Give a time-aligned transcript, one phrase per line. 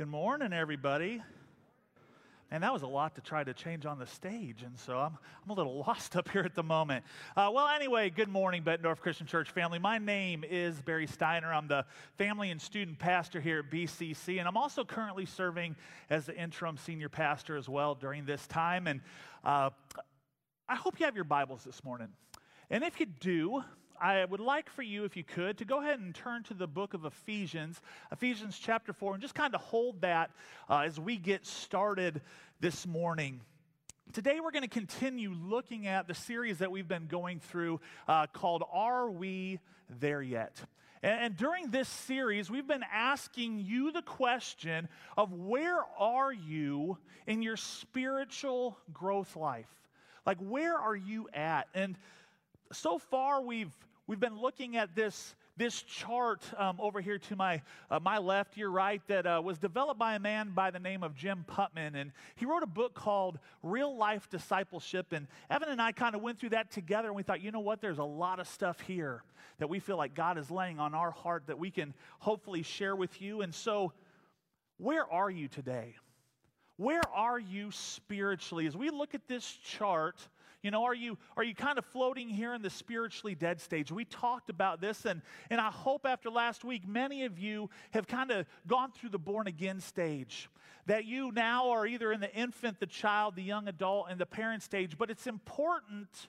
[0.00, 1.22] Good morning, everybody.
[2.50, 5.18] And that was a lot to try to change on the stage, and so I'm,
[5.44, 7.04] I'm a little lost up here at the moment.
[7.36, 9.78] Uh, well, anyway, good morning, Bettendorf Christian Church family.
[9.78, 11.52] My name is Barry Steiner.
[11.52, 11.84] I'm the
[12.16, 15.76] family and student pastor here at BCC, and I'm also currently serving
[16.08, 18.86] as the interim senior pastor as well during this time.
[18.86, 19.02] And
[19.44, 19.68] uh,
[20.66, 22.08] I hope you have your Bibles this morning.
[22.70, 23.62] And if you do,
[24.00, 26.66] I would like for you, if you could, to go ahead and turn to the
[26.66, 30.30] book of Ephesians, Ephesians chapter 4, and just kind of hold that
[30.70, 32.22] uh, as we get started
[32.60, 33.42] this morning.
[34.14, 37.78] Today, we're going to continue looking at the series that we've been going through
[38.08, 39.60] uh, called Are We
[40.00, 40.58] There Yet?
[41.02, 46.96] And, and during this series, we've been asking you the question of where are you
[47.26, 49.68] in your spiritual growth life?
[50.24, 51.68] Like, where are you at?
[51.74, 51.98] And
[52.72, 53.72] so far, we've
[54.10, 58.56] We've been looking at this, this chart um, over here to my, uh, my left,
[58.56, 61.94] your right, that uh, was developed by a man by the name of Jim Putman.
[61.94, 65.12] And he wrote a book called Real Life Discipleship.
[65.12, 67.60] And Evan and I kind of went through that together, and we thought, you know
[67.60, 69.22] what, there's a lot of stuff here
[69.60, 72.96] that we feel like God is laying on our heart that we can hopefully share
[72.96, 73.42] with you.
[73.42, 73.92] And so,
[74.78, 75.94] where are you today?
[76.78, 78.66] Where are you spiritually?
[78.66, 80.16] As we look at this chart,
[80.62, 83.90] you know, are you, are you kind of floating here in the spiritually dead stage?
[83.90, 88.06] We talked about this, and, and I hope after last week, many of you have
[88.06, 90.50] kind of gone through the born again stage.
[90.86, 94.26] That you now are either in the infant, the child, the young adult, and the
[94.26, 96.28] parent stage, but it's important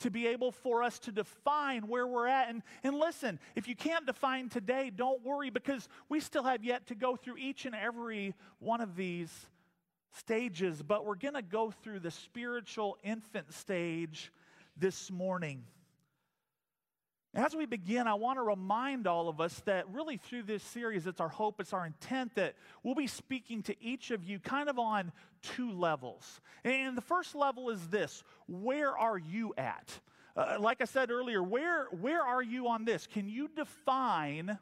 [0.00, 2.48] to be able for us to define where we're at.
[2.50, 6.88] And, and listen, if you can't define today, don't worry because we still have yet
[6.88, 9.30] to go through each and every one of these
[10.14, 14.32] stages, but we're going to go through the spiritual infant stage
[14.76, 15.64] this morning.
[17.36, 21.08] As we begin, I want to remind all of us that really through this series,
[21.08, 22.54] it's our hope, it's our intent that
[22.84, 25.10] we'll be speaking to each of you kind of on
[25.42, 26.40] two levels.
[26.62, 29.98] And the first level is this where are you at?
[30.36, 33.08] Uh, like I said earlier, where, where are you on this?
[33.08, 34.56] Can you define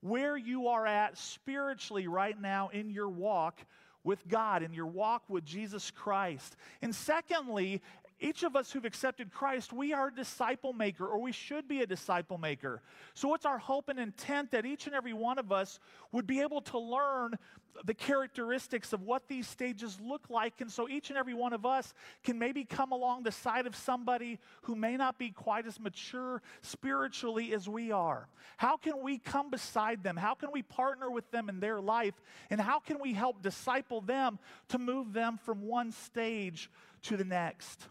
[0.00, 3.60] where you are at spiritually right now in your walk
[4.08, 6.56] with God in your walk with Jesus Christ.
[6.80, 7.82] And secondly,
[8.20, 11.82] each of us who've accepted Christ, we are a disciple maker, or we should be
[11.82, 12.82] a disciple maker.
[13.14, 15.78] So it's our hope and intent that each and every one of us
[16.10, 17.38] would be able to learn
[17.84, 20.60] the characteristics of what these stages look like.
[20.60, 23.76] And so each and every one of us can maybe come along the side of
[23.76, 28.26] somebody who may not be quite as mature spiritually as we are.
[28.56, 30.16] How can we come beside them?
[30.16, 32.14] How can we partner with them in their life?
[32.50, 34.40] And how can we help disciple them
[34.70, 36.68] to move them from one stage
[37.02, 37.86] to the next?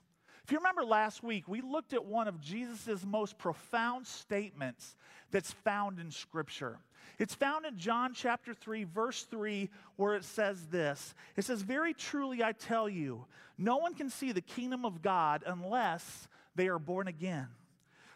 [0.47, 4.95] If you remember last week, we looked at one of Jesus' most profound statements
[5.29, 6.79] that's found in Scripture.
[7.19, 11.93] It's found in John chapter 3, verse 3, where it says this It says, Very
[11.93, 13.25] truly I tell you,
[13.57, 17.49] no one can see the kingdom of God unless they are born again.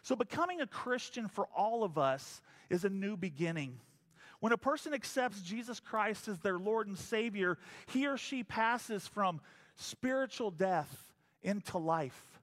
[0.02, 2.40] So, becoming a Christian for all of us
[2.70, 3.78] is a new beginning.
[4.40, 9.06] When a person accepts Jesus Christ as their Lord and Savior, he or she passes
[9.06, 9.42] from
[9.76, 11.11] spiritual death
[11.42, 12.40] into life.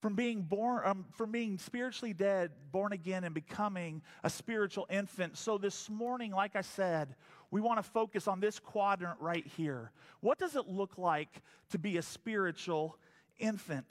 [0.00, 5.38] From being born, um, from being spiritually dead, born again, and becoming a spiritual infant.
[5.38, 7.14] So this morning, like I said,
[7.50, 9.92] we want to focus on this quadrant right here.
[10.20, 12.98] What does it look like to be a spiritual
[13.38, 13.86] infant?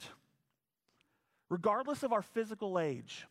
[1.48, 3.26] Regardless of our physical age,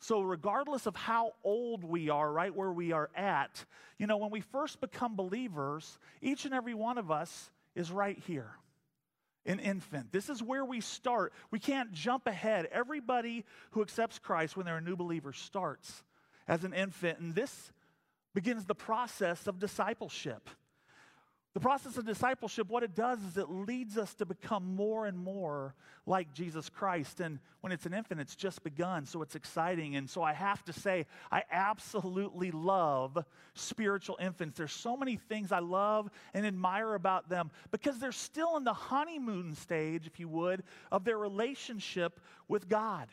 [0.00, 3.64] so, regardless of how old we are, right where we are at,
[3.98, 8.18] you know, when we first become believers, each and every one of us is right
[8.26, 8.52] here
[9.48, 10.12] an infant.
[10.12, 11.32] This is where we start.
[11.50, 12.68] We can't jump ahead.
[12.70, 16.04] Everybody who accepts Christ when they're a new believer starts
[16.46, 17.72] as an infant, and this
[18.34, 20.48] begins the process of discipleship.
[21.58, 25.18] The process of discipleship, what it does is it leads us to become more and
[25.18, 25.74] more
[26.06, 27.18] like Jesus Christ.
[27.18, 29.96] And when it's an infant, it's just begun, so it's exciting.
[29.96, 33.18] And so I have to say, I absolutely love
[33.54, 34.56] spiritual infants.
[34.56, 38.72] There's so many things I love and admire about them because they're still in the
[38.72, 40.62] honeymoon stage, if you would,
[40.92, 43.08] of their relationship with God.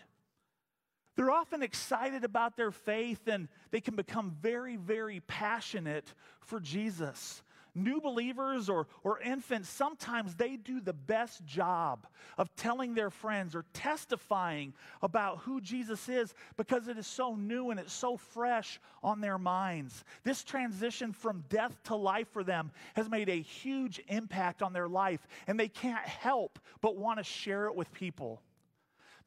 [1.15, 7.41] They're often excited about their faith and they can become very, very passionate for Jesus
[7.75, 12.07] new believers or, or infants, sometimes they do the best job
[12.37, 17.69] of telling their friends or testifying about who Jesus is because it is so new
[17.69, 20.03] and it's so fresh on their minds.
[20.23, 24.87] This transition from death to life for them has made a huge impact on their
[24.87, 28.41] life, and they can't help but want to share it with people.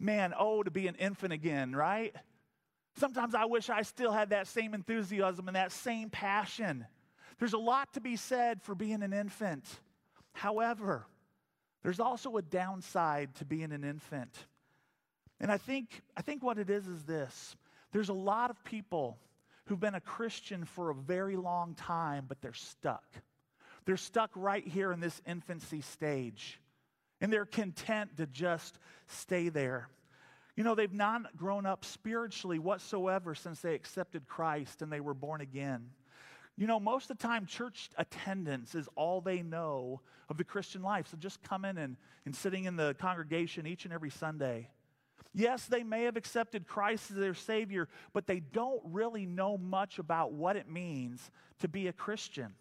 [0.01, 2.15] Man, oh, to be an infant again, right?
[2.97, 6.87] Sometimes I wish I still had that same enthusiasm and that same passion
[7.39, 9.65] There's a lot to be said for being an infant.
[10.33, 11.07] However,
[11.83, 14.47] there's also a downside to being an infant.
[15.41, 17.57] And I think, I think what it is is this
[17.93, 19.19] there's a lot of people
[19.67, 23.05] who've been a Christian for a very long time, but they're stuck.
[23.85, 26.61] They're stuck right here in this infancy stage,
[27.21, 29.89] and they're content to just stay there.
[30.57, 35.15] You know, they've not grown up spiritually whatsoever since they accepted Christ and they were
[35.15, 35.91] born again.
[36.59, 40.83] You know, most of the time, church attendance is all they know of the Christian
[40.83, 41.07] life.
[41.09, 41.97] So just coming and,
[42.27, 44.69] and sitting in the congregation each and every Sunday.
[45.33, 50.01] Yes, they may have accepted Christ as their Savior, but they don't really know much
[50.01, 52.55] about what it means to be a Christian.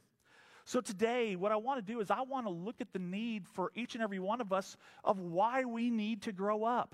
[0.65, 3.47] So today, what I want to do is I want to look at the need
[3.47, 6.93] for each and every one of us of why we need to grow up.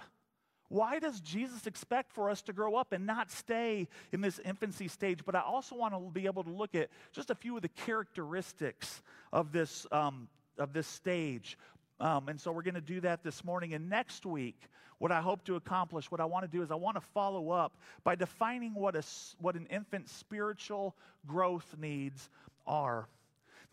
[0.74, 4.88] Why does Jesus expect for us to grow up and not stay in this infancy
[4.88, 5.20] stage?
[5.24, 7.70] But I also want to be able to look at just a few of the
[7.70, 10.28] characteristics of this, um,
[10.58, 11.60] of this stage.
[12.00, 13.76] Um, and so we're going to do that this morning.
[13.76, 14.68] And next week,
[14.98, 17.52] what I hope to accomplish, what I want to do is I want to follow
[17.52, 19.04] up by defining what, a,
[19.40, 20.96] what an infant's spiritual
[21.28, 22.32] growth needs
[22.66, 23.08] are.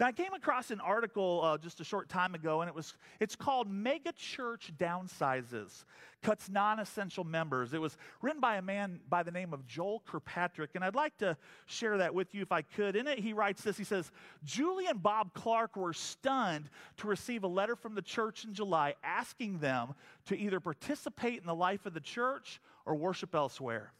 [0.01, 2.95] Now, I came across an article uh, just a short time ago, and it was
[3.21, 5.85] it's called "Mega Church Downsizes
[6.23, 10.71] Cuts Non-Essential Members." It was written by a man by the name of Joel Kilpatrick,
[10.75, 11.37] and I'd like to
[11.67, 12.97] share that with you if I could.
[12.97, 13.77] In it, he writes this.
[13.77, 14.11] He says,
[14.43, 18.95] "Julie and Bob Clark were stunned to receive a letter from the church in July
[19.05, 19.93] asking them
[20.25, 23.93] to either participate in the life of the church or worship elsewhere."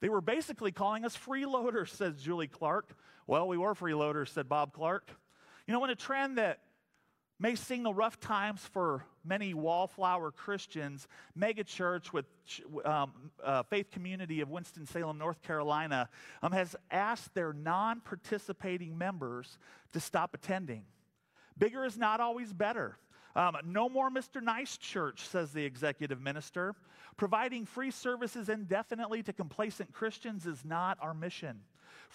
[0.00, 2.94] They were basically calling us freeloaders, says Julie Clark.
[3.26, 5.10] Well, we were freeloaders, said Bob Clark.
[5.68, 6.60] You know, in a trend that
[7.38, 11.06] may signal rough times for many wallflower Christians,
[11.38, 12.24] megachurch with
[12.86, 13.12] um,
[13.44, 16.08] uh, faith community of Winston-Salem, North Carolina,
[16.42, 19.58] um, has asked their non-participating members
[19.92, 20.84] to stop attending.
[21.58, 22.96] Bigger is not always better.
[23.36, 24.42] Um, no more Mr.
[24.42, 26.76] Nice Church, says the executive minister.
[27.18, 31.60] Providing free services indefinitely to complacent Christians is not our mission.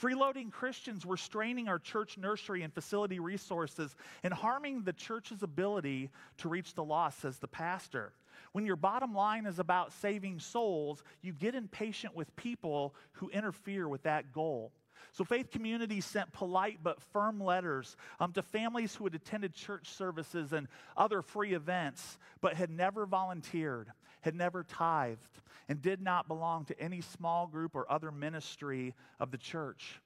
[0.01, 6.10] Freeloading Christians were straining our church nursery and facility resources and harming the church's ability
[6.38, 8.13] to reach the lost, says the pastor.
[8.54, 13.88] When your bottom line is about saving souls, you get impatient with people who interfere
[13.88, 14.72] with that goal.
[15.12, 19.90] So, Faith Community sent polite but firm letters um, to families who had attended church
[19.90, 20.68] services and
[20.98, 23.92] other free events, but had never volunteered,
[24.23, 29.31] had never tithed, and did not belong to any small group or other ministry of
[29.31, 29.99] the church.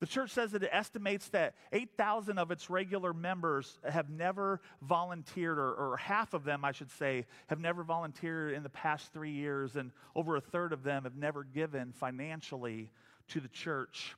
[0.00, 5.56] The church says that it estimates that 8,000 of its regular members have never volunteered,
[5.56, 9.30] or, or, half of them, I should say, have never volunteered in the past three
[9.30, 12.90] years, and over a third of them have never given financially
[13.28, 14.16] to the church.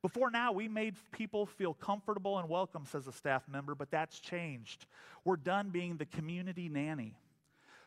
[0.00, 4.20] Before now, we made people feel comfortable and welcome, says a staff member, but that's
[4.20, 4.86] changed.
[5.24, 7.14] We're done being the community nanny.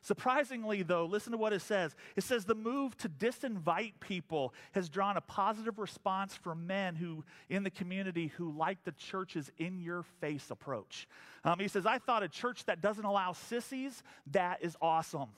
[0.02, 1.96] Surprisingly, though, listen to what it says.
[2.16, 7.24] It says the move to disinvite people has drawn a positive response from men who
[7.50, 11.08] in the community who like the church's in your face approach.
[11.44, 15.30] Um, he says, I thought a church that doesn't allow sissies, that is awesome.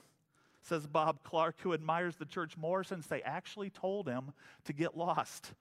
[0.62, 4.32] Says Bob Clark, who admires the church more since they actually told him
[4.64, 5.52] to get lost.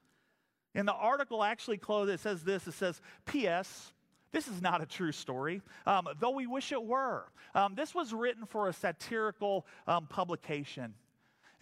[0.77, 3.93] In the article actually closed, it says this it says, P.S.
[4.33, 7.25] This is not a true story, um, though we wish it were.
[7.55, 10.95] Um, this was written for a satirical um, publication.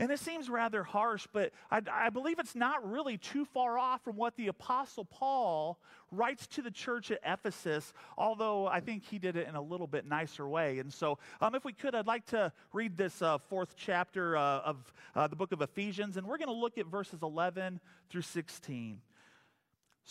[0.00, 4.03] And it seems rather harsh, but I, I, believe it's not really too far off
[4.03, 5.79] from what the Apostle Paul
[6.11, 9.87] writes to the church at Ephesus, although I think he did it in a little
[9.87, 10.79] bit nicer way.
[10.79, 14.61] And so, um, if we could, I'd like to read this uh, fourth chapter uh,
[14.61, 18.23] of uh, the book of Ephesians, and we're going to look at verses 11 through
[18.23, 19.03] 16.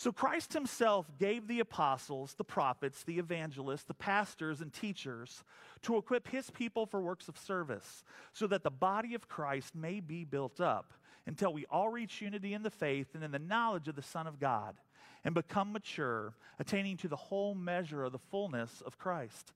[0.00, 5.44] So Christ himself gave the apostles, the prophets, the evangelists, the pastors, and teachers
[5.82, 8.02] to equip his people for works of service,
[8.32, 10.94] so that the body of Christ may be built up
[11.26, 14.26] until we all reach unity in the faith and in the knowledge of the Son
[14.26, 14.76] of God
[15.22, 19.52] and become mature, attaining to the whole measure of the fullness of Christ.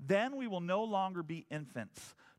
[0.00, 2.16] Then we will no longer be infants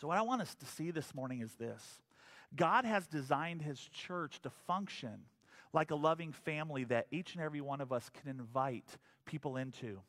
[0.00, 1.82] So, what I want us to see this morning is this
[2.54, 5.22] God has designed his church to function
[5.72, 8.88] like a loving family that each and every one of us can invite
[9.24, 10.00] people into.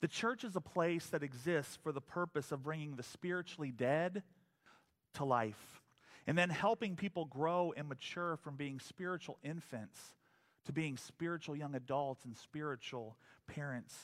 [0.00, 4.22] The church is a place that exists for the purpose of bringing the spiritually dead
[5.14, 5.82] to life
[6.26, 9.98] and then helping people grow and mature from being spiritual infants
[10.66, 13.16] to being spiritual young adults and spiritual
[13.46, 13.94] parents.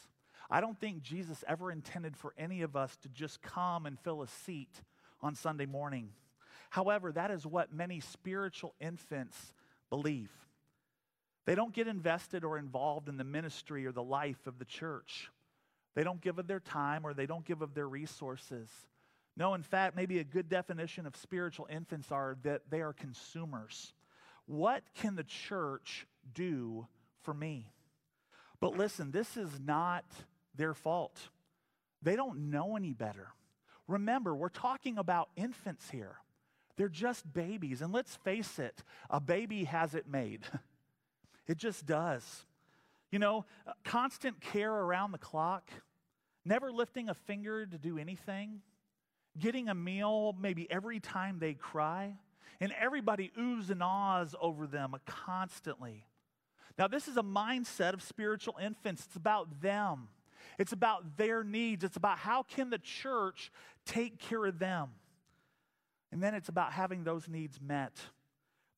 [0.50, 4.22] I don't think Jesus ever intended for any of us to just come and fill
[4.22, 4.82] a seat
[5.20, 6.10] on Sunday morning.
[6.70, 9.52] However, that is what many spiritual infants
[9.90, 10.30] believe.
[11.46, 15.30] They don't get invested or involved in the ministry or the life of the church.
[15.94, 18.68] They don't give of their time or they don't give of their resources.
[19.36, 23.92] No, in fact, maybe a good definition of spiritual infants are that they are consumers.
[24.46, 26.86] What can the church do
[27.22, 27.70] for me?
[28.60, 30.04] But listen, this is not
[30.56, 31.28] their fault.
[32.02, 33.28] They don't know any better.
[33.88, 36.16] Remember, we're talking about infants here.
[36.76, 37.82] They're just babies.
[37.82, 40.42] And let's face it, a baby has it made.
[41.46, 42.44] it just does.
[43.10, 45.70] You know, uh, constant care around the clock,
[46.44, 48.60] never lifting a finger to do anything,
[49.38, 52.14] getting a meal maybe every time they cry,
[52.60, 56.06] and everybody oohs and ahs over them constantly.
[56.78, 59.06] Now, this is a mindset of spiritual infants.
[59.06, 60.08] It's about them.
[60.58, 61.84] It's about their needs.
[61.84, 63.50] It's about how can the church
[63.84, 64.88] take care of them.
[66.12, 67.98] And then it's about having those needs met.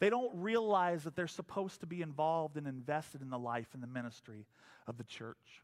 [0.00, 3.82] They don't realize that they're supposed to be involved and invested in the life and
[3.82, 4.46] the ministry
[4.86, 5.62] of the church.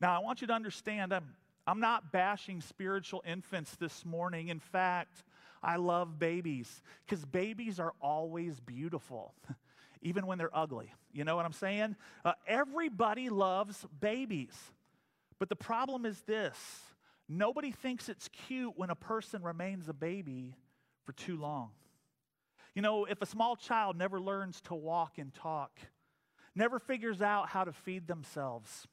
[0.00, 1.34] Now, I want you to understand, I'm,
[1.66, 4.48] I'm not bashing spiritual infants this morning.
[4.48, 5.24] In fact,
[5.62, 9.34] I love babies because babies are always beautiful,
[10.02, 10.92] even when they're ugly.
[11.12, 11.96] You know what I'm saying?
[12.24, 14.54] Uh, everybody loves babies.
[15.38, 16.56] But the problem is this
[17.28, 20.56] nobody thinks it's cute when a person remains a baby
[21.04, 21.70] for too long.
[22.74, 25.80] You know, if a small child never learns to walk and talk,
[26.54, 28.86] never figures out how to feed themselves,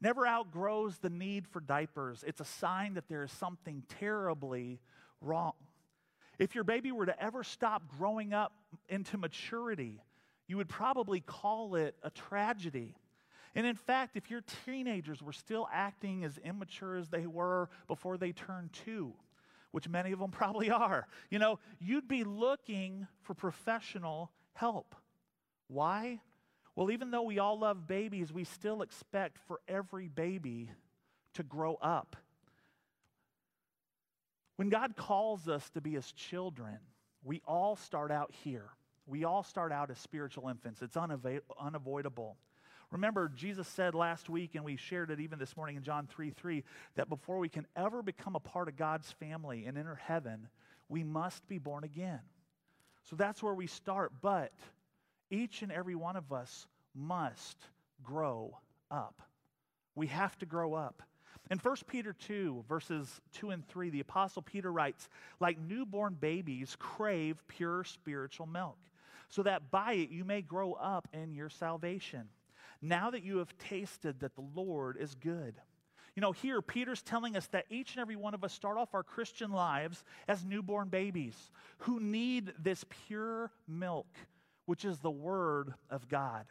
[0.00, 4.80] never outgrows the need for diapers, it's a sign that there is something terribly
[5.20, 5.52] wrong.
[6.40, 8.52] If your baby were to ever stop growing up
[8.88, 10.02] into maturity,
[10.48, 12.96] you would probably call it a tragedy.
[13.54, 18.16] And in fact, if your teenagers were still acting as immature as they were before
[18.16, 19.12] they turned two,
[19.72, 24.94] which many of them probably are, you know, you'd be looking for professional help.
[25.68, 26.20] Why?
[26.76, 30.70] Well, even though we all love babies, we still expect for every baby
[31.34, 32.16] to grow up.
[34.56, 36.78] When God calls us to be his children,
[37.24, 38.70] we all start out here.
[39.06, 40.82] We all start out as spiritual infants.
[40.82, 42.36] It's unavo- unavoidable.
[42.90, 46.30] Remember, Jesus said last week, and we shared it even this morning in John 3
[46.30, 46.64] 3,
[46.96, 50.48] that before we can ever become a part of God's family and enter heaven,
[50.88, 52.20] we must be born again.
[53.08, 54.12] So that's where we start.
[54.20, 54.52] But
[55.30, 57.56] each and every one of us must
[58.02, 58.58] grow
[58.90, 59.22] up.
[59.94, 61.02] We have to grow up.
[61.48, 66.76] In 1 Peter 2, verses 2 and 3, the Apostle Peter writes, Like newborn babies,
[66.78, 68.78] crave pure spiritual milk,
[69.28, 72.28] so that by it you may grow up in your salvation
[72.82, 75.54] now that you have tasted that the Lord is good.
[76.16, 78.94] You know, here Peter's telling us that each and every one of us start off
[78.94, 84.08] our Christian lives as newborn babies who need this pure milk,
[84.66, 86.46] which is the Word of God.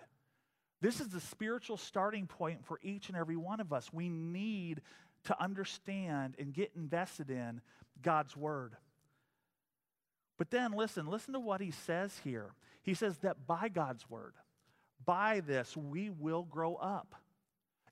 [0.81, 3.91] This is the spiritual starting point for each and every one of us.
[3.91, 4.81] We need
[5.25, 7.62] to understand and get invested in
[8.01, 8.75] God's Word.
[10.38, 12.53] But then listen, listen to what he says here.
[12.81, 14.36] He says that by God's Word,
[15.05, 17.15] by this, we will grow up.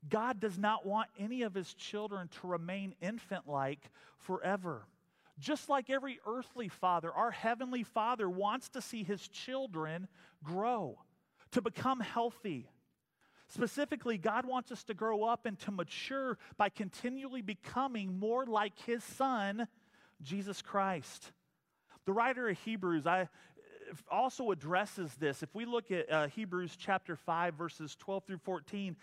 [0.10, 3.80] God does not want any of his children to remain infant like
[4.20, 4.86] forever.
[5.40, 10.08] Just like every earthly father, our heavenly father wants to see his children
[10.44, 11.00] grow,
[11.52, 12.70] to become healthy.
[13.48, 18.74] Specifically, God wants us to grow up and to mature by continually becoming more like
[18.86, 19.68] his son,
[20.22, 21.32] Jesus Christ.
[22.06, 23.30] The writer of Hebrews, I,
[24.10, 25.44] also addresses this.
[25.44, 28.96] If we look at uh, Hebrews chapter 5, verses 12 through 14,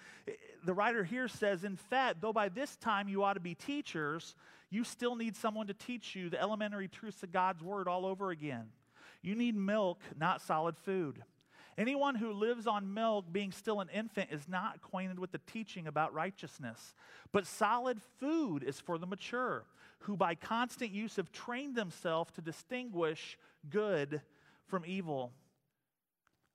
[0.64, 4.34] the writer here says, In fact, though by this time you ought to be teachers,
[4.70, 8.30] you still need someone to teach you the elementary truths of God's word all over
[8.30, 8.66] again.
[9.22, 11.22] You need milk, not solid food.
[11.76, 15.86] Anyone who lives on milk, being still an infant, is not acquainted with the teaching
[15.86, 16.94] about righteousness.
[17.32, 19.64] But solid food is for the mature,
[20.00, 23.38] who by constant use have trained themselves to distinguish
[23.70, 24.20] good
[24.66, 25.32] from evil.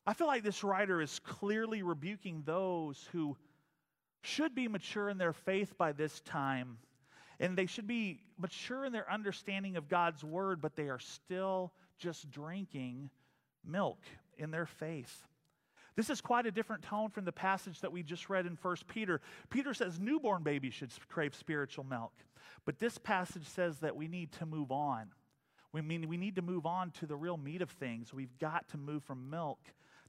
[0.05, 3.37] I feel like this writer is clearly rebuking those who
[4.21, 6.77] should be mature in their faith by this time.
[7.39, 11.71] And they should be mature in their understanding of God's word, but they are still
[11.97, 13.09] just drinking
[13.65, 13.99] milk
[14.37, 15.23] in their faith.
[15.95, 18.75] This is quite a different tone from the passage that we just read in 1
[18.87, 19.21] Peter.
[19.49, 22.13] Peter says newborn babies should crave spiritual milk.
[22.65, 25.09] But this passage says that we need to move on.
[25.71, 28.13] We mean we need to move on to the real meat of things.
[28.13, 29.59] We've got to move from milk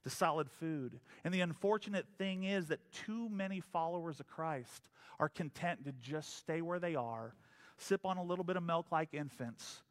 [0.03, 0.99] to solid food.
[1.23, 4.89] And the unfortunate thing is that too many followers of Christ
[5.19, 7.35] are content to just stay where they are,
[7.77, 9.81] sip on a little bit of milk like infants,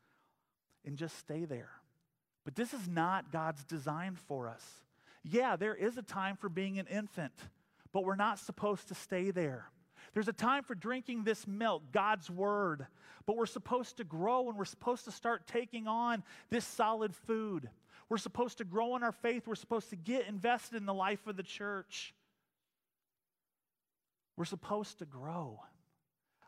[0.85, 1.71] and just stay there.
[2.45, 4.65] But this is not God's design for us.
[5.23, 7.35] Yeah, there is a time for being an infant,
[7.93, 9.71] but we're not supposed to stay there.
[10.13, 12.87] There's a time for drinking this milk, God's word,
[13.27, 17.71] but we're supposed to grow and we're supposed to start taking on this solid food.
[18.09, 19.47] We're supposed to grow in our faith.
[19.47, 22.13] We're supposed to get invested in the life of the church.
[24.37, 25.61] We're supposed to grow.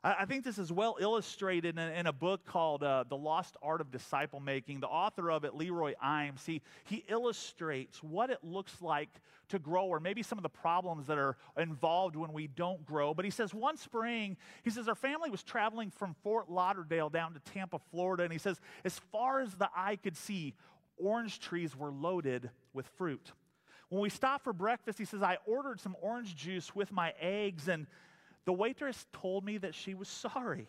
[0.04, 3.80] I, think this is well illustrated in, in a book called uh, The Lost Art
[3.80, 4.80] of Disciple Making.
[4.80, 9.10] The author of it, Leroy Eims, he, he illustrates what it looks like
[9.50, 13.14] to grow, or maybe some of the problems that are involved when we don't grow.
[13.14, 17.34] But he says, one spring, he says, our family was traveling from Fort Lauderdale down
[17.34, 18.24] to Tampa, Florida.
[18.24, 20.54] And he says, as far as the eye could see,
[20.96, 23.30] orange trees were loaded with fruit.
[23.88, 27.68] When we stopped for breakfast, he says, I ordered some orange juice with my eggs,
[27.68, 27.86] and
[28.44, 30.68] the waitress told me that she was sorry.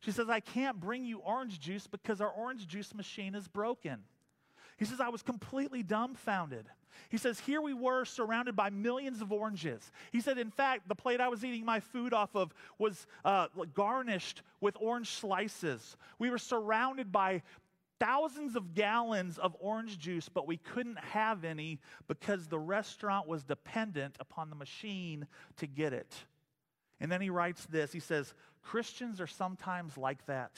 [0.00, 4.00] She says, I can't bring you orange juice because our orange juice machine is broken.
[4.76, 6.66] He says, I was completely dumbfounded.
[7.08, 9.92] He says, Here we were surrounded by millions of oranges.
[10.10, 13.46] He said, In fact, the plate I was eating my food off of was uh,
[13.74, 15.96] garnished with orange slices.
[16.18, 17.42] We were surrounded by
[18.00, 23.44] thousands of gallons of orange juice, but we couldn't have any because the restaurant was
[23.44, 25.26] dependent upon the machine
[25.58, 26.12] to get it.
[27.02, 30.52] And then he writes this he says, Christians are sometimes like that.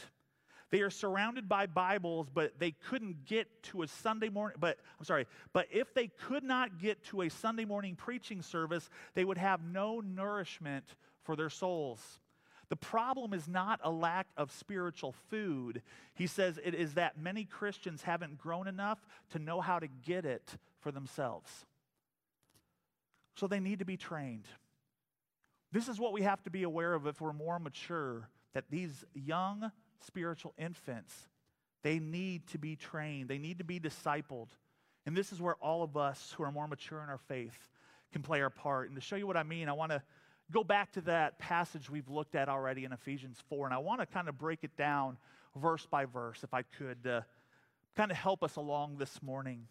[0.70, 4.58] They are surrounded by Bibles, but they couldn't get to a Sunday morning.
[4.60, 8.90] But I'm sorry, but if they could not get to a Sunday morning preaching service,
[9.14, 10.84] they would have no nourishment
[11.22, 12.20] for their souls.
[12.68, 15.80] The problem is not a lack of spiritual food.
[16.14, 18.98] He says it is that many Christians haven't grown enough
[19.30, 21.66] to know how to get it for themselves.
[23.36, 24.48] So they need to be trained.
[25.74, 29.04] This is what we have to be aware of if we're more mature that these
[29.12, 29.72] young
[30.06, 31.12] spiritual infants,
[31.82, 34.50] they need to be trained, they need to be discipled.
[35.04, 37.58] And this is where all of us who are more mature in our faith
[38.12, 38.86] can play our part.
[38.86, 40.00] And to show you what I mean, I want to
[40.52, 43.98] go back to that passage we've looked at already in Ephesians 4, and I want
[43.98, 45.18] to kind of break it down
[45.56, 47.22] verse by verse, if I could uh,
[47.96, 49.66] kind of help us along this morning.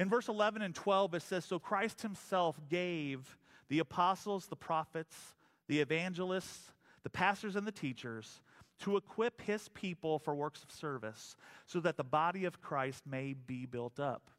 [0.00, 3.36] In verse 11 and 12, it says, So Christ himself gave
[3.72, 5.16] the apostles, the prophets,
[5.66, 6.72] the evangelists,
[7.04, 8.42] the pastors, and the teachers
[8.78, 13.32] to equip his people for works of service so that the body of Christ may
[13.32, 14.30] be built up.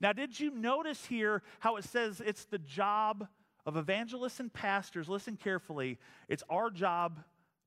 [0.00, 3.28] Now, did you notice here how it says it's the job
[3.66, 5.06] of evangelists and pastors?
[5.06, 5.98] Listen carefully.
[6.26, 7.20] It's our job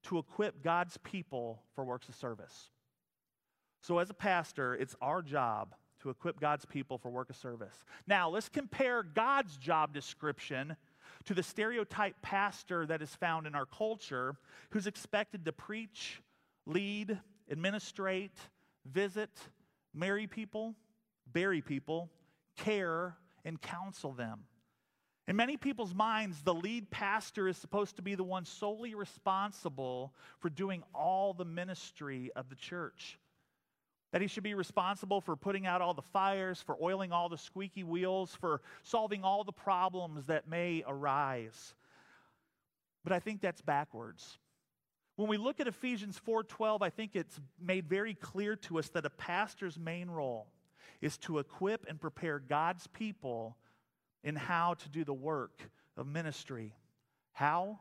[0.05, 2.71] to equip God's people for works of service.
[3.83, 5.75] So, as a pastor, it's our job
[6.09, 7.83] equip God's people for work of service.
[8.07, 10.75] Now, let's compare God's job description
[11.25, 14.35] to the stereotype pastor that is found in our culture
[14.69, 16.21] who's expected to preach,
[16.65, 17.19] lead,
[17.51, 18.37] administrate,
[18.85, 19.31] visit,
[19.93, 20.75] marry people,
[21.31, 22.09] bury people,
[22.55, 23.15] care,
[23.45, 24.41] and counsel them.
[25.27, 30.13] In many people's minds, the lead pastor is supposed to be the one solely responsible
[30.39, 33.19] for doing all the ministry of the church
[34.11, 37.37] that he should be responsible for putting out all the fires, for oiling all the
[37.37, 41.75] squeaky wheels, for solving all the problems that may arise.
[43.03, 44.37] But I think that's backwards.
[45.17, 49.05] When we look at Ephesians 4:12, I think it's made very clear to us that
[49.05, 50.47] a pastor's main role
[51.01, 53.57] is to equip and prepare God's people
[54.23, 56.75] in how to do the work of ministry.
[57.33, 57.79] How?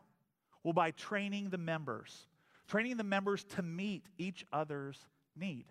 [0.62, 2.26] Well, by training the members,
[2.66, 5.66] training the members to meet each other's need.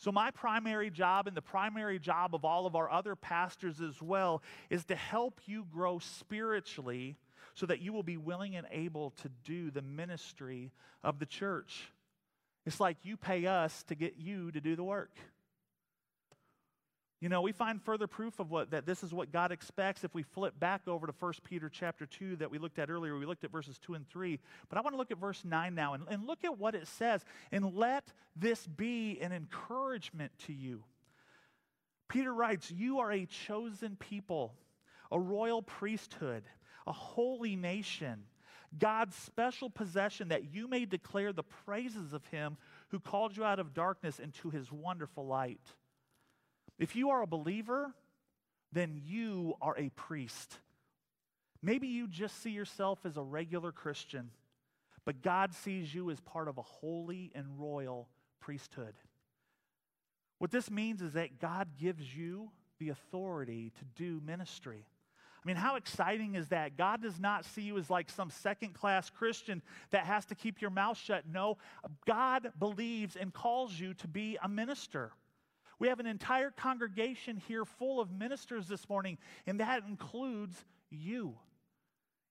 [0.00, 4.00] So, my primary job and the primary job of all of our other pastors as
[4.00, 7.18] well is to help you grow spiritually
[7.52, 10.72] so that you will be willing and able to do the ministry
[11.04, 11.92] of the church.
[12.64, 15.10] It's like you pay us to get you to do the work.
[17.20, 20.14] You know, we find further proof of what that this is what God expects if
[20.14, 23.18] we flip back over to 1 Peter chapter 2 that we looked at earlier.
[23.18, 24.38] We looked at verses 2 and 3.
[24.70, 26.88] But I want to look at verse 9 now and, and look at what it
[26.88, 27.22] says.
[27.52, 28.04] And let
[28.36, 30.82] this be an encouragement to you.
[32.08, 34.54] Peter writes, You are a chosen people,
[35.12, 36.44] a royal priesthood,
[36.86, 38.24] a holy nation,
[38.78, 42.56] God's special possession, that you may declare the praises of him
[42.88, 45.60] who called you out of darkness into his wonderful light.
[46.80, 47.94] If you are a believer,
[48.72, 50.58] then you are a priest.
[51.62, 54.30] Maybe you just see yourself as a regular Christian,
[55.04, 58.08] but God sees you as part of a holy and royal
[58.40, 58.94] priesthood.
[60.38, 64.86] What this means is that God gives you the authority to do ministry.
[65.44, 66.78] I mean, how exciting is that?
[66.78, 70.62] God does not see you as like some second class Christian that has to keep
[70.62, 71.24] your mouth shut.
[71.30, 71.58] No,
[72.06, 75.12] God believes and calls you to be a minister.
[75.80, 81.34] We have an entire congregation here full of ministers this morning, and that includes you,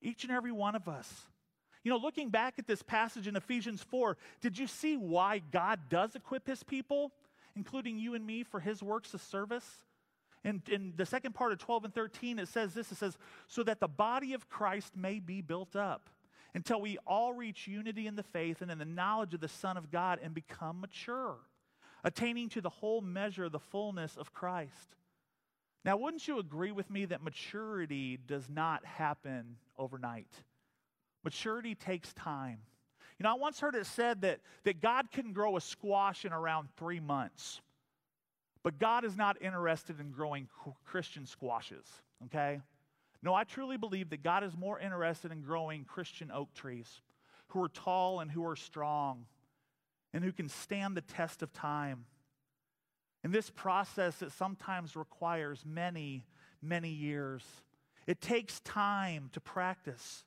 [0.02, 1.12] each and every one of us.
[1.84, 5.80] You know, looking back at this passage in Ephesians 4, did you see why God
[5.90, 7.12] does equip his people,
[7.56, 9.66] including you and me, for his works of service?
[10.44, 13.64] In, in the second part of 12 and 13, it says this it says, so
[13.64, 16.10] that the body of Christ may be built up
[16.54, 19.76] until we all reach unity in the faith and in the knowledge of the Son
[19.76, 21.38] of God and become mature,
[22.04, 24.96] attaining to the whole measure of the fullness of Christ.
[25.86, 30.32] Now, wouldn't you agree with me that maturity does not happen overnight?
[31.24, 32.60] Maturity takes time.
[33.18, 36.32] You know, I once heard it said that, that God can grow a squash in
[36.32, 37.62] around three months.
[38.64, 40.48] But God is not interested in growing
[40.86, 41.86] Christian squashes,
[42.26, 42.62] okay?
[43.22, 47.02] No, I truly believe that God is more interested in growing Christian oak trees
[47.48, 49.26] who are tall and who are strong
[50.14, 52.06] and who can stand the test of time.
[53.24, 56.26] In this process, it sometimes requires many,
[56.62, 57.44] many years.
[58.08, 60.24] It takes time to practice,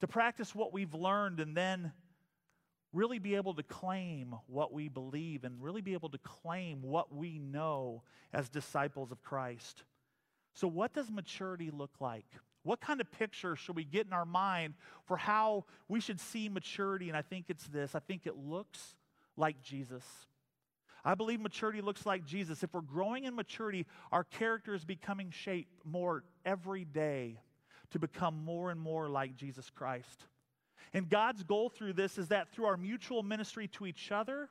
[0.00, 1.92] to practice what we've learned and then
[2.92, 7.14] really be able to claim what we believe and really be able to claim what
[7.14, 9.84] we know as disciples of Christ.
[10.54, 12.26] So, what does maturity look like?
[12.66, 14.74] What kind of picture should we get in our mind
[15.06, 17.08] for how we should see maturity?
[17.08, 18.96] And I think it's this I think it looks
[19.36, 20.04] like Jesus.
[21.04, 22.64] I believe maturity looks like Jesus.
[22.64, 27.38] If we're growing in maturity, our character is becoming shaped more every day
[27.92, 30.24] to become more and more like Jesus Christ.
[30.92, 34.48] And God's goal through this is that through our mutual ministry to each other,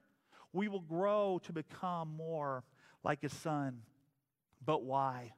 [0.54, 2.64] we will grow to become more
[3.04, 3.82] like His Son.
[4.66, 5.34] But why?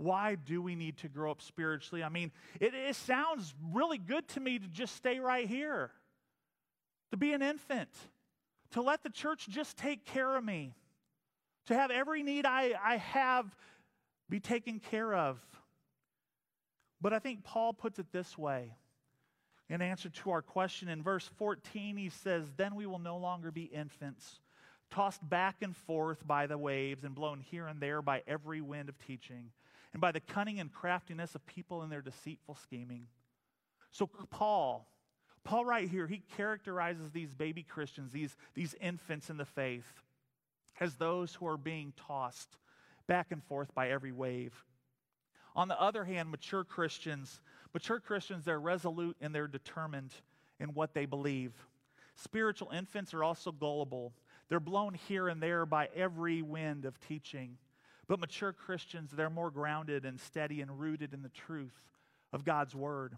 [0.00, 2.02] Why do we need to grow up spiritually?
[2.02, 5.90] I mean, it, it sounds really good to me to just stay right here,
[7.10, 7.90] to be an infant,
[8.70, 10.74] to let the church just take care of me,
[11.66, 13.54] to have every need I, I have
[14.30, 15.38] be taken care of.
[17.02, 18.72] But I think Paul puts it this way
[19.68, 23.52] in answer to our question, in verse 14, he says, Then we will no longer
[23.52, 24.40] be infants,
[24.90, 28.88] tossed back and forth by the waves and blown here and there by every wind
[28.88, 29.50] of teaching,
[29.92, 33.06] and by the cunning and craftiness of people in their deceitful scheming.
[33.90, 34.88] So, Paul,
[35.42, 40.02] Paul, right here, he characterizes these baby Christians, these, these infants in the faith,
[40.78, 42.56] as those who are being tossed
[43.06, 44.54] back and forth by every wave.
[45.56, 47.40] On the other hand, mature Christians
[47.72, 50.12] Mature Christians, they're resolute and they're determined
[50.58, 51.52] in what they believe.
[52.16, 54.12] Spiritual infants are also gullible.
[54.48, 57.56] They're blown here and there by every wind of teaching.
[58.10, 61.80] But mature Christians, they're more grounded and steady and rooted in the truth
[62.32, 63.16] of God's word.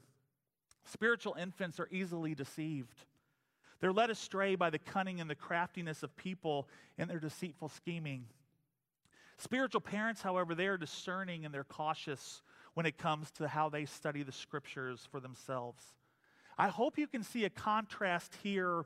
[0.85, 2.99] Spiritual infants are easily deceived.
[3.81, 8.27] They're led astray by the cunning and the craftiness of people and their deceitful scheming.
[9.39, 12.43] Spiritual parents, however, they are discerning and they're cautious
[12.75, 15.83] when it comes to how they study the scriptures for themselves.
[16.59, 18.85] I hope you can see a contrast here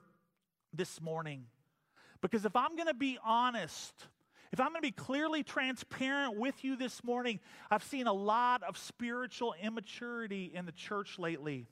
[0.72, 1.46] this morning.
[2.20, 4.06] Because if I'm going to be honest,
[4.52, 8.62] if I'm going to be clearly transparent with you this morning, I've seen a lot
[8.62, 11.66] of spiritual immaturity in the church lately.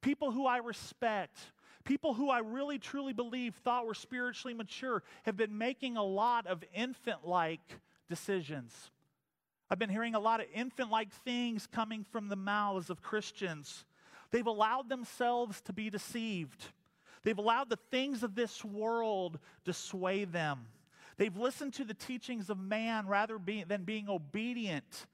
[0.00, 1.38] People who I respect,
[1.84, 6.46] people who I really truly believe thought were spiritually mature, have been making a lot
[6.46, 7.60] of infant like
[8.08, 8.90] decisions.
[9.70, 13.84] I've been hearing a lot of infant like things coming from the mouths of Christians.
[14.30, 16.64] They've allowed themselves to be deceived.
[17.22, 20.66] They've allowed the things of this world to sway them.
[21.16, 25.06] They've listened to the teachings of man rather be, than being obedient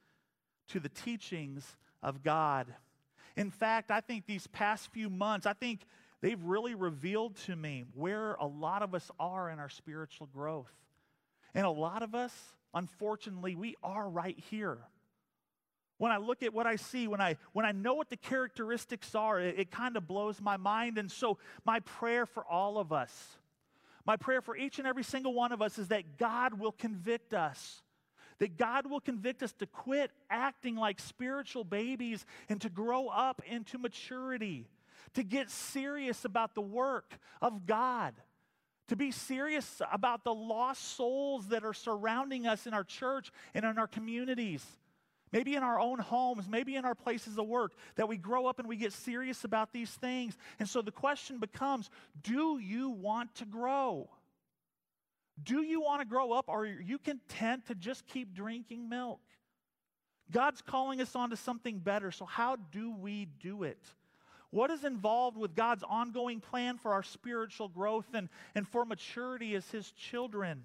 [0.68, 2.66] to the teachings of God.
[3.36, 5.86] In fact, I think these past few months, I think
[6.20, 10.72] they've really revealed to me where a lot of us are in our spiritual growth.
[11.54, 12.32] And a lot of us,
[12.74, 14.78] unfortunately, we are right here.
[15.98, 19.14] When I look at what I see, when I, when I know what the characteristics
[19.14, 20.96] are, it, it kind of blows my mind.
[20.96, 23.12] And so, my prayer for all of us,
[24.08, 27.34] my prayer for each and every single one of us is that God will convict
[27.34, 27.82] us.
[28.38, 33.42] That God will convict us to quit acting like spiritual babies and to grow up
[33.46, 34.66] into maturity,
[35.12, 38.14] to get serious about the work of God
[38.88, 43.66] to be serious about the lost souls that are surrounding us in our church and
[43.66, 44.64] in our communities.
[45.32, 48.58] Maybe in our own homes, maybe in our places of work, that we grow up
[48.58, 50.36] and we get serious about these things.
[50.58, 51.90] And so the question becomes
[52.22, 54.08] do you want to grow?
[55.42, 59.20] Do you want to grow up or are you content to just keep drinking milk?
[60.30, 62.10] God's calling us onto something better.
[62.10, 63.78] So, how do we do it?
[64.50, 69.54] What is involved with God's ongoing plan for our spiritual growth and, and for maturity
[69.54, 70.64] as His children?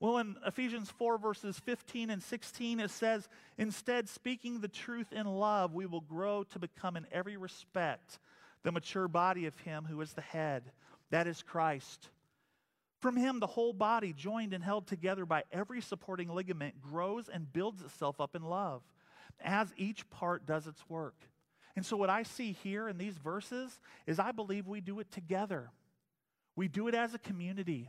[0.00, 5.26] Well, in Ephesians 4, verses 15 and 16, it says, Instead, speaking the truth in
[5.26, 8.20] love, we will grow to become in every respect
[8.62, 10.70] the mature body of Him who is the head,
[11.10, 12.10] that is Christ.
[13.00, 17.52] From Him, the whole body, joined and held together by every supporting ligament, grows and
[17.52, 18.82] builds itself up in love
[19.40, 21.14] as each part does its work.
[21.76, 25.10] And so, what I see here in these verses is I believe we do it
[25.12, 25.70] together.
[26.56, 27.88] We do it as a community.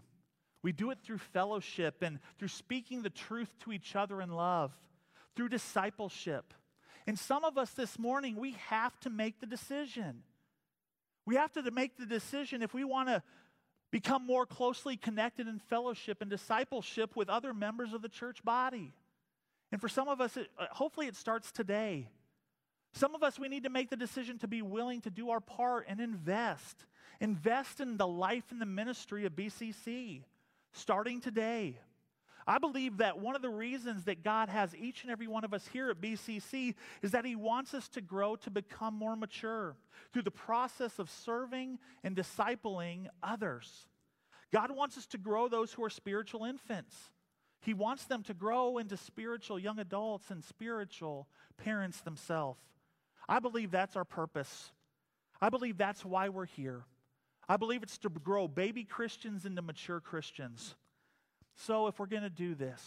[0.62, 4.72] We do it through fellowship and through speaking the truth to each other in love,
[5.36, 6.54] through discipleship.
[7.08, 10.24] And some of us this morning, we have to make the decision.
[11.26, 13.24] We have to make the decision if we want to
[13.92, 18.94] become more closely connected in fellowship and discipleship with other members of the church body.
[19.72, 22.10] And for some of us, it, uh, hopefully it starts today.
[22.94, 25.40] Some of us, we need to make the decision to be willing to do our
[25.40, 26.86] part and invest.
[27.22, 30.24] Invest in the life and the ministry of BCC
[30.74, 31.80] starting today.
[32.48, 35.54] I believe that one of the reasons that God has each and every one of
[35.54, 39.76] us here at BCC is that He wants us to grow to become more mature
[40.12, 43.88] through the process of serving and discipling others.
[44.52, 46.96] God wants us to grow those who are spiritual infants.
[47.62, 51.28] He wants them to grow into spiritual young adults and spiritual
[51.58, 52.62] parents themselves.
[53.28, 54.72] I believe that's our purpose.
[55.42, 56.84] I believe that's why we're here.
[57.50, 60.76] I believe it's to grow baby Christians into mature Christians.
[61.56, 62.82] So, if we're going to do this,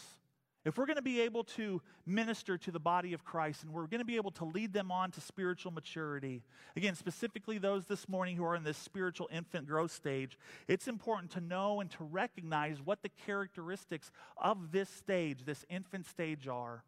[0.64, 3.88] if we're going to be able to minister to the body of Christ and we're
[3.88, 6.44] going to be able to lead them on to spiritual maturity,
[6.76, 11.32] again, specifically those this morning who are in this spiritual infant growth stage, it's important
[11.32, 16.84] to know and to recognize what the characteristics of this stage, this infant stage, are.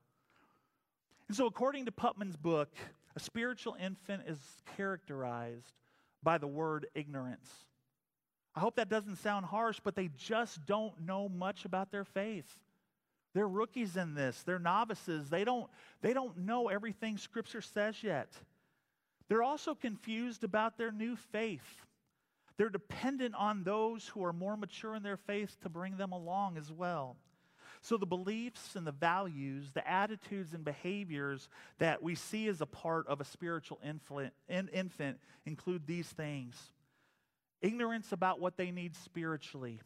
[1.26, 2.68] And so, according to Putman's book,
[3.16, 4.38] a spiritual infant is
[4.76, 5.74] characterized
[6.24, 7.48] by the word ignorance.
[8.56, 12.58] I hope that doesn't sound harsh, but they just don't know much about their faith.
[13.34, 14.42] They're rookies in this.
[14.42, 15.28] They're novices.
[15.28, 15.68] They don't,
[16.02, 18.32] they don't know everything Scripture says yet.
[19.28, 21.66] They're also confused about their new faith.
[22.56, 26.56] They're dependent on those who are more mature in their faith to bring them along
[26.56, 27.16] as well.
[27.84, 32.66] So, the beliefs and the values, the attitudes and behaviors that we see as a
[32.66, 36.72] part of a spiritual infant, include these things
[37.60, 39.80] ignorance about what they need spiritually,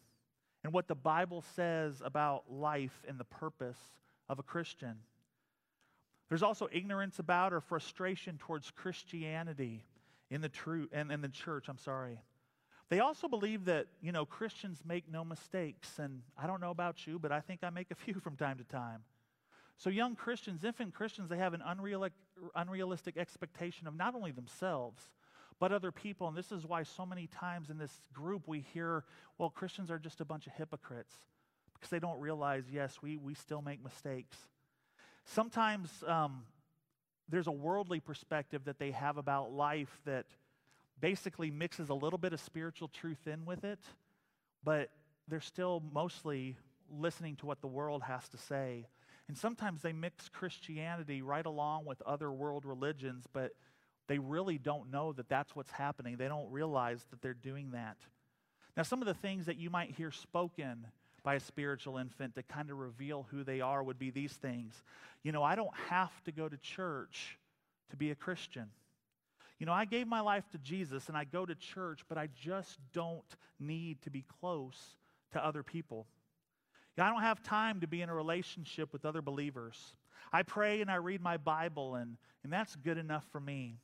[0.62, 3.78] and what the Bible says about life and the purpose
[4.28, 4.98] of a Christian.
[6.28, 9.84] There's also ignorance about or frustration towards Christianity
[10.30, 12.20] in the true and in the church, I'm sorry.
[12.88, 15.98] They also believe that, you know, Christians make no mistakes.
[15.98, 18.59] And I don't know about you, but I think I make a few from time
[18.59, 19.03] to time.
[19.77, 21.62] So, young Christians, infant Christians, they have an
[22.57, 25.03] unrealistic expectation of not only themselves,
[25.61, 26.27] but other people.
[26.27, 29.05] And this is why so many times in this group we hear,
[29.38, 31.14] well, Christians are just a bunch of hypocrites
[31.74, 34.37] because they don't realize, yes, we, we still make mistakes.
[35.24, 36.42] Sometimes um,
[37.29, 40.27] there's a worldly perspective that they have about life that
[41.00, 43.80] basically mixes a little bit of spiritual truth in with it,
[44.64, 44.90] but
[45.28, 46.56] they're still mostly
[46.90, 48.87] listening to what the world has to say.
[49.28, 53.52] And sometimes they mix Christianity right along with other world religions, but
[54.06, 56.16] they really don't know that that's what's happening.
[56.16, 57.98] They don't realize that they're doing that.
[58.76, 60.87] Now, some of the things that you might hear spoken
[61.22, 64.82] by a spiritual infant to kind of reveal who they are would be these things.
[65.22, 67.38] You know, I don't have to go to church
[67.90, 68.70] to be a Christian.
[69.59, 72.29] You know, I gave my life to Jesus and I go to church, but I
[72.35, 73.25] just don't
[73.59, 74.97] need to be close
[75.33, 76.07] to other people.
[76.97, 79.94] I don't have time to be in a relationship with other believers.
[80.33, 83.79] I pray and I read my Bible, and, and that's good enough for me.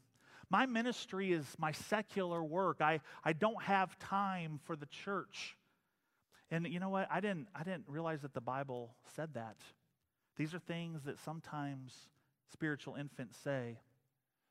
[0.51, 2.81] My ministry is my secular work.
[2.81, 5.57] I, I don't have time for the church.
[6.51, 7.09] And you know what?
[7.11, 9.57] I didn't, I didn't realize that the Bible said that.
[10.37, 11.95] These are things that sometimes
[12.53, 13.79] spiritual infants say.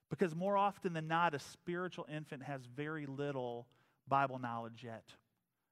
[0.10, 3.68] Because more often than not, a spiritual infant has very little
[4.08, 5.04] Bible knowledge yet.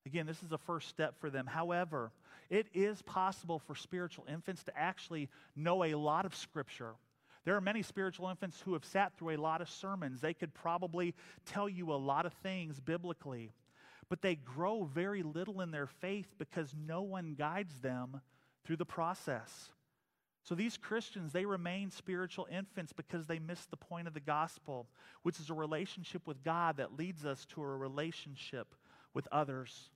[0.05, 1.45] Again, this is a first step for them.
[1.45, 2.11] However,
[2.49, 6.95] it is possible for spiritual infants to actually know a lot of Scripture.
[7.45, 10.21] There are many spiritual infants who have sat through a lot of sermons.
[10.21, 11.15] They could probably
[11.45, 13.51] tell you a lot of things biblically,
[14.09, 18.21] but they grow very little in their faith because no one guides them
[18.63, 19.71] through the process.
[20.43, 24.87] So these Christians, they remain spiritual infants because they miss the point of the gospel,
[25.21, 28.73] which is a relationship with God that leads us to a relationship
[29.13, 29.91] with others.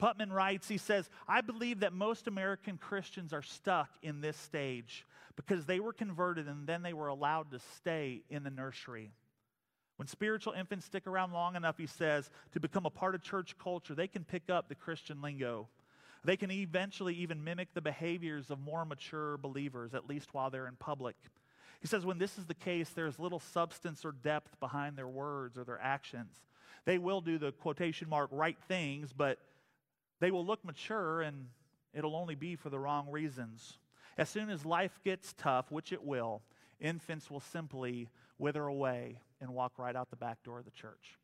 [0.00, 5.04] Putman writes, he says, I believe that most American Christians are stuck in this stage
[5.36, 9.10] because they were converted and then they were allowed to stay in the nursery.
[9.96, 13.56] When spiritual infants stick around long enough, he says, to become a part of church
[13.58, 15.68] culture, they can pick up the Christian lingo.
[16.28, 20.66] They can eventually even mimic the behaviors of more mature believers, at least while they're
[20.66, 21.16] in public.
[21.80, 25.56] He says, when this is the case, there's little substance or depth behind their words
[25.56, 26.34] or their actions.
[26.84, 29.38] They will do the quotation mark right things, but
[30.20, 31.46] they will look mature and
[31.94, 33.78] it'll only be for the wrong reasons.
[34.18, 36.42] As soon as life gets tough, which it will,
[36.78, 41.16] infants will simply wither away and walk right out the back door of the church.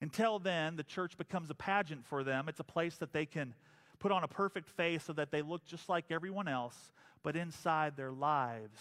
[0.00, 2.48] Until then, the church becomes a pageant for them.
[2.48, 3.54] It's a place that they can
[3.98, 7.96] put on a perfect face so that they look just like everyone else, but inside
[7.96, 8.80] their lives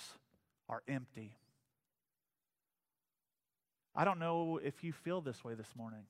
[0.69, 1.35] are empty.
[3.95, 6.05] I don't know if you feel this way this morning.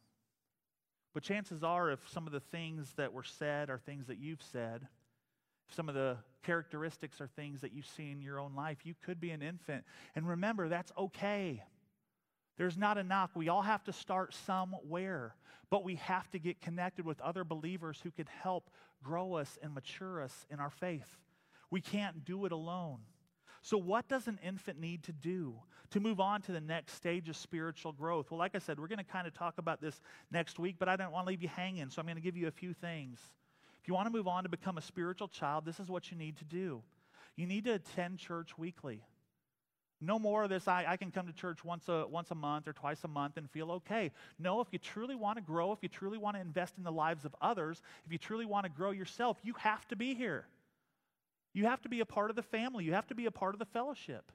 [1.14, 4.42] But chances are, if some of the things that were said are things that you've
[4.42, 4.88] said,
[5.68, 8.96] if some of the characteristics are things that you see in your own life, you
[9.06, 9.84] could be an infant.
[10.16, 11.62] And remember, that's okay.
[12.58, 13.32] There's not a knock.
[13.36, 15.36] We all have to start somewhere,
[15.70, 18.70] but we have to get connected with other believers who can help
[19.04, 21.18] grow us and mature us in our faith.
[21.72, 23.00] We can't do it alone.
[23.64, 25.56] So, what does an infant need to do
[25.92, 28.30] to move on to the next stage of spiritual growth?
[28.30, 30.90] Well, like I said, we're going to kind of talk about this next week, but
[30.90, 32.74] I don't want to leave you hanging, so I'm going to give you a few
[32.74, 33.20] things.
[33.82, 36.18] If you want to move on to become a spiritual child, this is what you
[36.18, 36.84] need to do.
[37.36, 39.02] You need to attend church weekly.
[40.02, 42.68] No more of this, I, I can come to church once a, once a month
[42.68, 44.12] or twice a month and feel okay.
[44.38, 46.92] No, if you truly want to grow, if you truly want to invest in the
[46.92, 50.46] lives of others, if you truly want to grow yourself, you have to be here.
[51.54, 52.84] You have to be a part of the family.
[52.84, 54.32] You have to be a part of the fellowship.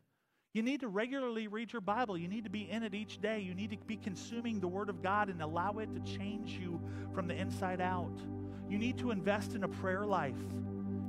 [0.54, 2.16] You need to regularly read your Bible.
[2.16, 3.40] You need to be in it each day.
[3.40, 6.80] You need to be consuming the Word of God and allow it to change you
[7.12, 8.18] from the inside out.
[8.68, 10.34] You need to invest in a prayer life.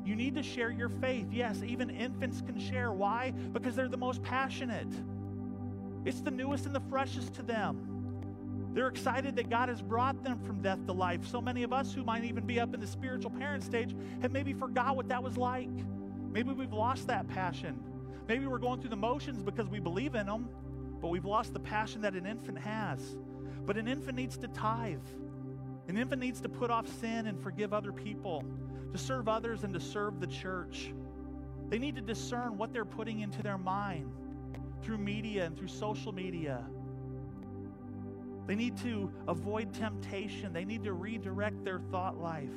[0.10, 1.28] You need to share your faith.
[1.32, 2.92] Yes, even infants can share.
[2.92, 3.32] Why?
[3.54, 4.88] Because they're the most passionate.
[6.04, 8.72] It's the newest and the freshest to them.
[8.74, 11.28] They're excited that God has brought them from death to life.
[11.28, 14.32] So many of us who might even be up in the spiritual parent stage have
[14.32, 15.70] maybe forgot what that was like.
[16.32, 17.80] Maybe we've lost that passion.
[18.28, 20.50] Maybe we're going through the motions because we believe in them,
[21.04, 23.16] but we've lost the passion that an infant has.
[23.64, 25.06] But an infant needs to tithe.
[25.88, 28.44] An infant needs to put off sin and forgive other people,
[28.92, 30.94] to serve others and to serve the church.
[31.70, 34.12] They need to discern what they're putting into their mind
[34.82, 36.66] through media and through social media.
[38.48, 40.54] They need to avoid temptation.
[40.54, 42.50] They need to redirect their thought life.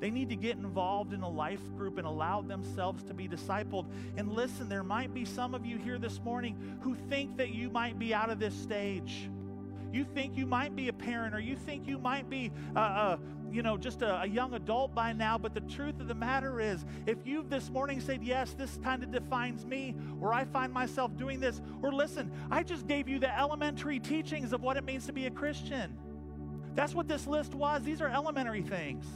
[0.00, 3.86] They need to get involved in a life group and allow themselves to be discipled.
[4.16, 7.70] And listen, there might be some of you here this morning who think that you
[7.70, 9.30] might be out of this stage.
[9.94, 13.16] You think you might be a parent, or you think you might be, uh, uh,
[13.52, 15.38] you know, just a, a young adult by now.
[15.38, 19.04] But the truth of the matter is, if you've this morning said, Yes, this kind
[19.04, 23.20] of defines me, or I find myself doing this, or listen, I just gave you
[23.20, 25.96] the elementary teachings of what it means to be a Christian.
[26.74, 27.84] That's what this list was.
[27.84, 29.06] These are elementary things.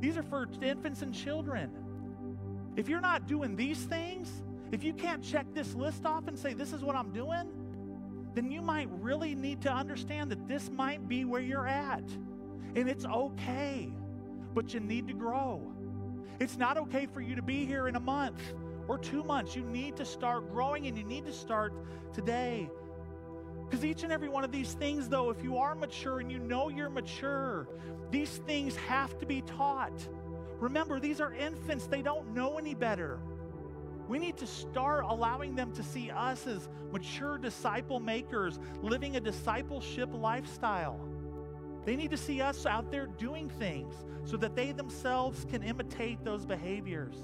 [0.00, 1.70] These are for infants and children.
[2.76, 6.52] If you're not doing these things, if you can't check this list off and say,
[6.52, 7.50] This is what I'm doing,
[8.34, 12.04] then you might really need to understand that this might be where you're at.
[12.76, 13.90] And it's okay,
[14.54, 15.60] but you need to grow.
[16.38, 18.40] It's not okay for you to be here in a month
[18.88, 19.54] or two months.
[19.54, 21.72] You need to start growing and you need to start
[22.14, 22.70] today.
[23.68, 26.38] Because each and every one of these things, though, if you are mature and you
[26.38, 27.68] know you're mature,
[28.10, 29.92] these things have to be taught.
[30.58, 33.20] Remember, these are infants, they don't know any better.
[34.10, 39.20] We need to start allowing them to see us as mature disciple makers, living a
[39.20, 40.98] discipleship lifestyle.
[41.84, 43.94] They need to see us out there doing things
[44.24, 47.14] so that they themselves can imitate those behaviors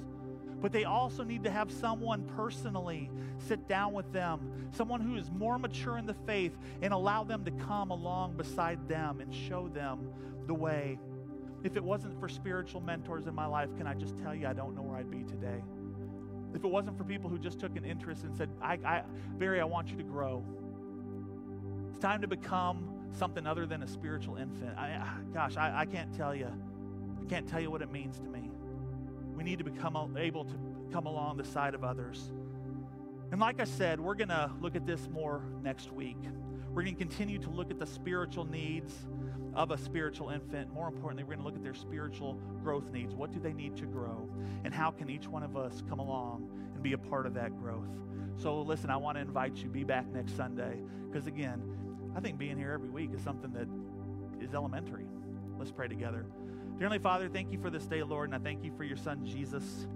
[0.62, 3.10] but they also need to have someone personally
[3.46, 7.44] sit down with them, someone who is more mature in the faith, and allow them
[7.44, 10.08] to come along beside them and show them
[10.46, 10.98] the way.
[11.62, 14.54] If it wasn't for spiritual mentors in my life, can I just tell you, I
[14.54, 15.62] don't know where I'd be today.
[16.56, 19.02] If it wasn't for people who just took an interest and said, I, I,
[19.38, 20.42] Barry, I want you to grow.
[21.90, 24.76] It's time to become something other than a spiritual infant.
[24.78, 26.50] I, gosh, I, I can't tell you.
[27.20, 28.50] I can't tell you what it means to me.
[29.36, 30.54] We need to become able to
[30.90, 32.32] come along the side of others.
[33.32, 36.18] And like I said, we're going to look at this more next week.
[36.72, 38.94] We're going to continue to look at the spiritual needs
[39.54, 40.72] of a spiritual infant.
[40.72, 43.14] More importantly, we're going to look at their spiritual growth needs.
[43.14, 44.28] What do they need to grow?
[44.64, 47.56] And how can each one of us come along and be a part of that
[47.58, 47.88] growth?
[48.36, 50.76] So, listen, I want to invite you, be back next Sunday.
[51.08, 51.62] Because, again,
[52.14, 53.66] I think being here every week is something that
[54.44, 55.06] is elementary.
[55.58, 56.26] Let's pray together.
[56.78, 59.24] Dearly Father, thank you for this day, Lord, and I thank you for your son,
[59.24, 59.86] Jesus.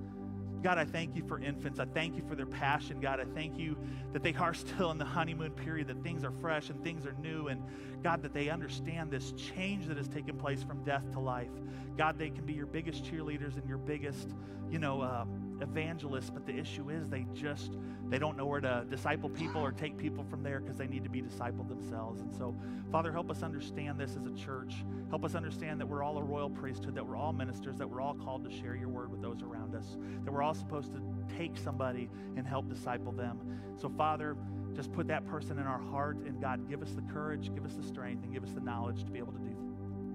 [0.63, 1.79] God, I thank you for infants.
[1.79, 3.01] I thank you for their passion.
[3.01, 3.77] God, I thank you
[4.13, 7.15] that they are still in the honeymoon period, that things are fresh and things are
[7.15, 7.49] new.
[7.49, 7.63] And
[8.03, 11.51] God, that they understand this change that has taken place from death to life.
[11.97, 14.29] God, they can be your biggest cheerleaders and your biggest,
[14.71, 15.25] you know, uh,
[15.61, 17.73] evangelists, but the issue is they just
[18.09, 21.05] they don't know where to disciple people or take people from there because they need
[21.05, 22.21] to be discipled themselves.
[22.21, 22.57] And so,
[22.91, 24.85] Father, help us understand this as a church.
[25.11, 28.01] Help us understand that we're all a royal priesthood, that we're all ministers, that we're
[28.01, 31.01] all called to share your word with those around us, that we're all supposed to
[31.37, 33.39] take somebody and help disciple them.
[33.77, 34.37] So, Father,
[34.75, 37.75] just put that person in our heart, and God, give us the courage, give us
[37.75, 39.57] the strength, and give us the knowledge to be able to do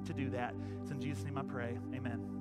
[0.06, 0.54] to do that.
[0.82, 1.78] It's in Jesus' name I pray.
[1.94, 2.35] Amen.